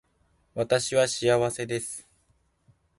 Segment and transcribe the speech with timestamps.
[0.55, 2.09] 私は幸せです